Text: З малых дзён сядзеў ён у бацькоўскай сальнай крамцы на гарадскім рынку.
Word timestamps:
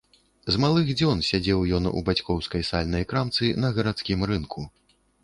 З 0.53 0.59
малых 0.61 0.87
дзён 1.01 1.19
сядзеў 1.27 1.61
ён 1.79 1.83
у 1.89 2.01
бацькоўскай 2.07 2.65
сальнай 2.71 3.05
крамцы 3.13 3.51
на 3.65 3.73
гарадскім 3.77 4.25
рынку. 4.33 4.65